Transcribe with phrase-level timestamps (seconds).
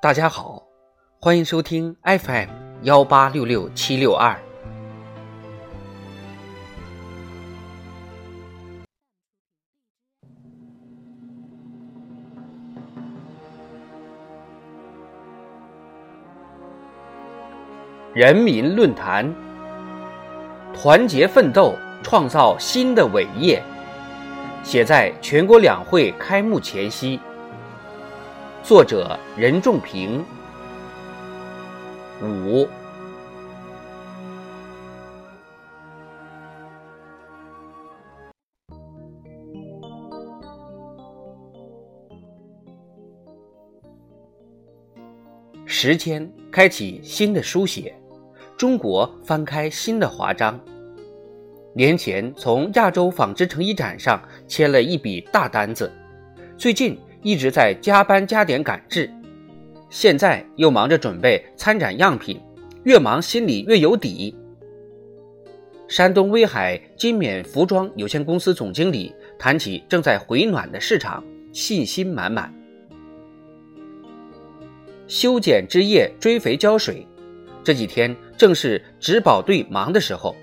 [0.00, 0.62] 大家好，
[1.18, 2.48] 欢迎收听 FM
[2.82, 4.38] 幺八六六七六二。
[18.14, 19.34] 人民论坛，
[20.72, 21.74] 团结奋斗，
[22.04, 23.60] 创造新的伟业。
[24.62, 27.18] 写在全国两会开幕前夕。
[28.68, 30.22] 作者任仲平。
[32.22, 32.68] 五。
[45.64, 47.94] 时间开启新的书写，
[48.54, 50.60] 中国翻开新的华章。
[51.72, 55.90] 年前从亚洲纺织成衣展上签了一笔大单子，
[56.58, 56.98] 最近。
[57.22, 59.10] 一直在加班加点赶制，
[59.90, 62.40] 现在又忙着准备参展样品，
[62.84, 64.34] 越忙心里越有底。
[65.88, 72.54] 山东威海金冕服装有限公司总经理谈起正在回暖的市场，信心满满。
[75.06, 77.06] 修剪枝叶、追肥浇水，
[77.64, 80.36] 这几天正是植保队忙的时候。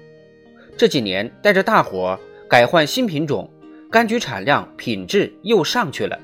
[0.75, 3.47] 这几年带着大伙改换新品种，
[3.91, 6.19] 柑橘产量、品质又上去了。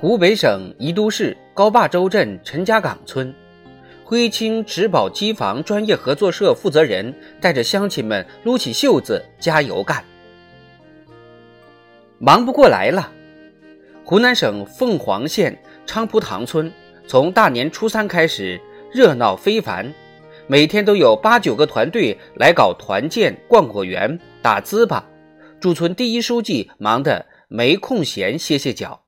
[0.00, 3.34] 湖北省宜都市高坝洲镇陈家岗村，
[4.02, 10.02] 辉青植保机房专业合作社负责人带着乡亲们撸起袖子加油干。
[12.18, 13.12] 忙不过来了。
[14.02, 15.54] 湖南省凤凰县
[15.86, 16.72] 菖蒲塘村
[17.06, 18.58] 从大年初三开始
[18.90, 19.92] 热闹非凡，
[20.46, 25.02] 每天都有八九个团队来搞团建、逛果园、打糍粑，
[25.60, 29.02] 驻村第一书记忙得没空闲歇歇脚。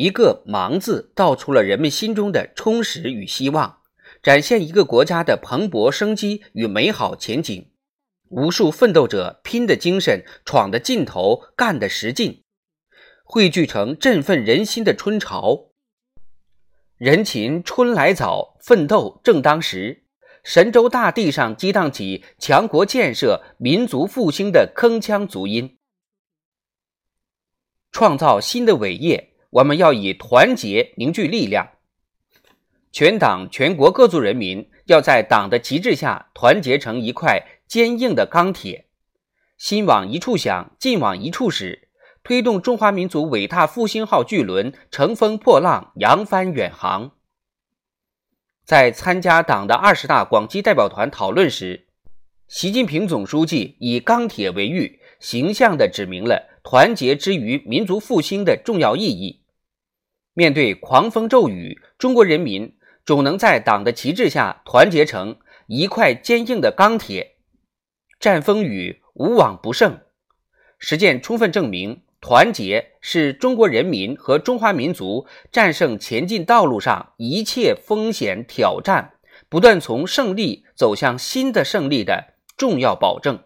[0.00, 3.80] 一个“忙”字道出了人们心中的充实与希望，
[4.22, 7.70] 展现一个国家的蓬勃生机与美好前景。
[8.30, 12.44] 无数奋斗者拼的精神、闯的劲头、干的实劲，
[13.24, 15.72] 汇聚成振奋人心的春潮。
[16.96, 20.06] 人勤春来早，奋斗正当时。
[20.42, 25.76] 神州大地上激荡起强国建设、民族复兴的铿锵足音，
[27.92, 29.29] 创造新的伟业。
[29.50, 31.70] 我们要以团结凝聚力量，
[32.92, 38.86] 全党全国各族人民要在党的旗帜下团结成一块坚硬的钢铁，
[39.58, 41.88] 心往一处想，劲往一处使，
[42.22, 47.10] 推动中华民族伟大复兴号巨轮乘风破浪，扬帆远航。
[48.64, 51.88] 在参加党的二十大广西代表团讨论时，
[52.46, 59.39] 习近平总书记以钢铁为喻，形象地指明了团结之于民族复兴的重要意义。
[60.32, 67.36] 面对狂风骤雨，中国人民总能在党的旗帜下团结成一块坚硬的钢铁，
[68.20, 70.00] 战风雨无往不胜。
[70.78, 79.14] 实践充分证明，团结是中国人民和中华民族战胜前进道路上一切风险挑战，
[79.48, 83.42] 不断从胜利走向新的胜利的重要保证。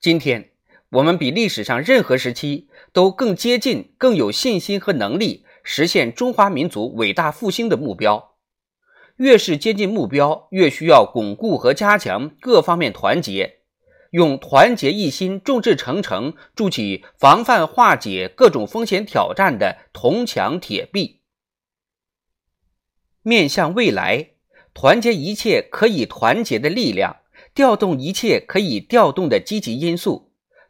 [0.00, 0.53] 今天。
[0.94, 8.36] 我们比历史上任何时期都更接近、更有信心和能力实现中华民族伟大复兴的目标。
[9.16, 13.58] 越是接近目标，越需要巩固和加强各方面团结，
[14.12, 21.22] 用团结一心、众志成城筑起防范化解各种风险挑战的铜墙铁壁。
[23.22, 24.28] 面向未来，
[24.72, 27.16] 团结一切可以团结的力量，
[27.52, 30.23] 调动一切可以调动的积极因素。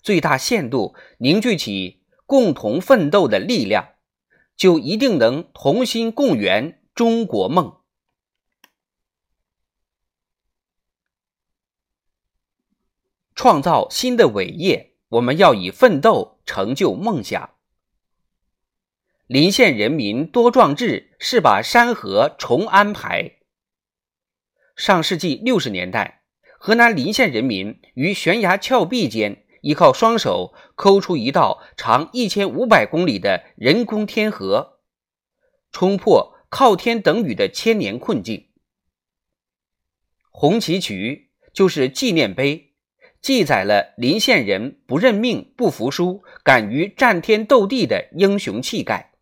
[0.04, 3.94] 最大限度凝聚起共同奋斗的力量，
[4.54, 7.80] 就一定能同心共圆中国梦，
[13.34, 14.92] 创造新的伟业。
[15.08, 17.54] 我们要以奋斗成就梦想。
[19.26, 23.36] 临县人民多壮志，是把山河重安排。
[24.76, 26.24] 上世纪六十年代，
[26.58, 29.43] 河南临县人民于悬崖峭壁间。
[29.64, 34.80] 依靠双手抠出一道长一千五百公里的人工天河，
[35.72, 38.48] 冲破靠天等雨的千年困境。
[40.30, 42.74] 红旗渠就是纪念碑，
[43.22, 49.12] 记载了临县人不认命、不服输、敢于战天斗地的英雄气概。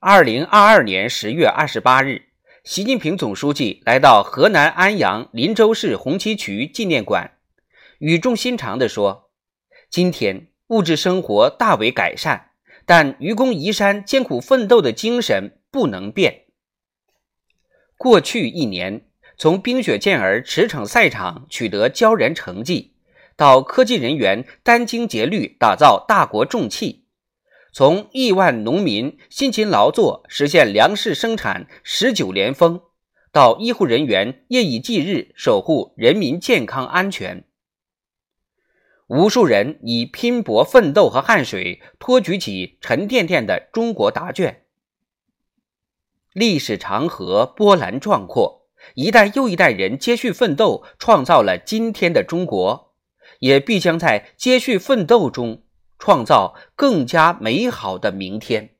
[0.00, 2.30] 二零二二年十月二十八日，
[2.64, 7.38] 习近平总书记来到河南安阳林州市红旗渠纪念馆，
[8.00, 9.23] 语重心长地说。
[9.94, 12.50] 今天物质生活大为改善，
[12.84, 16.46] 但愚公移山、艰苦奋斗的精神不能变。
[17.96, 19.06] 过去一年，
[19.38, 22.94] 从冰雪健儿驰骋赛场取得骄人成绩，
[23.36, 27.04] 到科技人员殚精竭虑打造大国重器，
[27.72, 32.80] 从亿万农民辛勤劳作实现粮食生产十九连丰，
[33.30, 37.44] 到医护人员夜以继日守护人民健康安全。
[39.14, 44.64] 无数人以拼搏奋斗和汗水托举起沉甸甸的中国答卷。
[46.32, 52.96] 历史长河波澜壮阔，一代又一代人接续奋斗，创造了今天的中国，
[53.38, 55.62] 也必将在接续奋斗中
[55.96, 58.74] 创造更加美好的明天。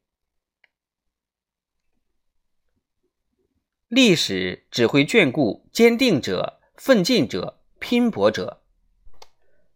[3.87, 8.64] 历史只会眷顾坚定者、奋进者、拼搏者。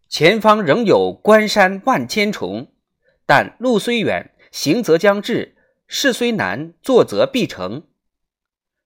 [0.08, 2.68] 前方仍有关山万千重，
[3.26, 5.54] 但路虽远，行则将至；
[5.86, 7.82] 事虽难，做则必成。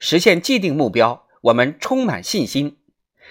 [0.01, 2.79] 实现既定目标，我们充满信心，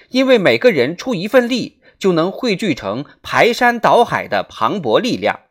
[0.08, 5.48] 因为每个人出一份力，就能汇聚成排山倒海的磅礴力量；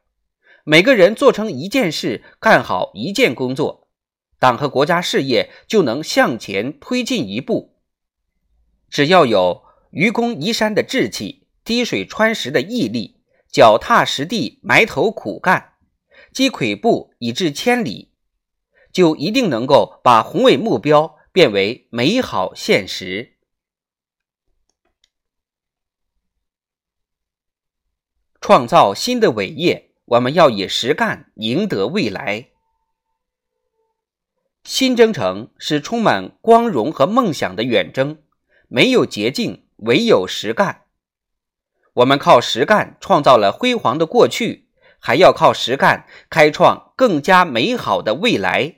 [0.64, 3.88] 每个人做成一件事，干好一件工作，
[4.38, 7.76] 党和国家事业就能向前推进一步。
[8.88, 11.39] 只要有愚公移山的志气。
[11.70, 15.74] 滴水穿石的毅力，脚踏实地埋头苦干，
[16.32, 18.10] 积跬步以至千里，
[18.92, 23.36] 就一定能够把宏伟目标变为美好现实。
[28.40, 32.48] 创造新的伟业，我们要以实干赢得未来。
[34.64, 38.20] 新征程是充满光荣和梦想的远征，
[38.66, 40.86] 没有捷径，唯有实干。
[41.94, 48.76] 我们靠实干创造了辉煌的过去，还要靠实干开创更加美好的未来。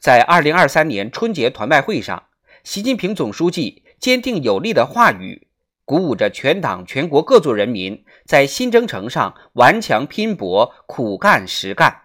[0.00, 2.28] 在二零二三年春节团拜会上，
[2.62, 5.48] 习近平总书记坚定有力的话语，
[5.84, 12.02] 鼓舞着全党全国各族人民在新征程上顽强拼搏、苦干实干。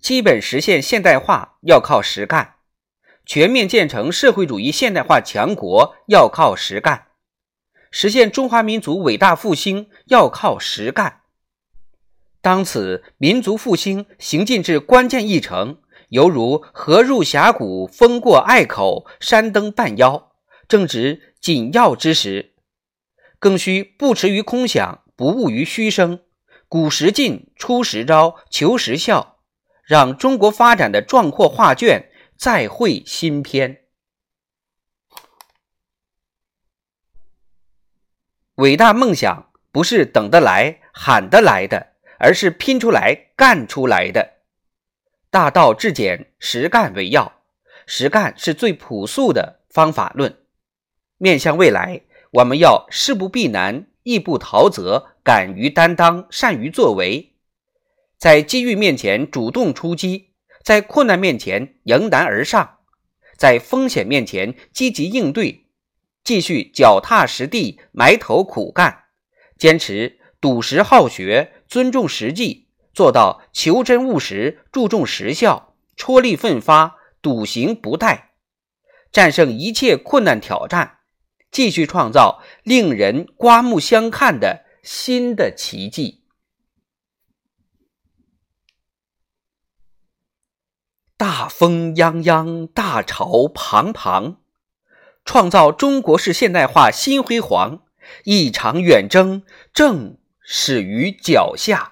[0.00, 2.56] 基本实现现代化要靠实干。
[3.24, 7.06] 全面建成社会主义现代化强国要靠实干，
[7.90, 11.20] 实现中华民族伟大复兴要靠实干。
[12.40, 15.78] 当此民族复兴行进至关键一程，
[16.08, 20.32] 犹如河入峡谷、风过隘口、山登半腰，
[20.66, 22.54] 正值紧要之时，
[23.38, 26.20] 更需不驰于空想，不误于虚声，
[26.68, 29.36] 古时进，出实招，求实效，
[29.84, 32.08] 让中国发展的壮阔画卷。
[32.42, 33.84] 再会新篇。
[38.56, 44.40] 伟大梦想不是等得来、喊得来的，而是拼出来、干出来的。
[45.30, 47.44] 大道至简，实干为要。
[47.86, 50.40] 实干是最朴素的方法论。
[51.18, 52.00] 面向未来，
[52.32, 57.36] 我们要事不避难、义不逃责、敢于担当、善于作为，
[58.18, 60.31] 在机遇面前主动出击。
[60.62, 62.78] 在困难面前迎难而上，
[63.36, 65.66] 在风险面前积极应对，
[66.22, 69.04] 继续脚踏实地埋头苦干，
[69.58, 78.26] 坚持笃实好学、尊重实际，做到求真务实、注重实效、踔厉奋发、笃行不怠，
[79.10, 80.98] 战胜一切困难挑战，
[81.50, 86.21] 继续创造令人刮目相看的新的奇迹。
[91.42, 94.36] 大风泱泱，大潮滂滂，
[95.24, 97.80] 创造中国式现代化新辉煌。
[98.22, 99.42] 一场远征
[99.74, 101.91] 正始于脚下。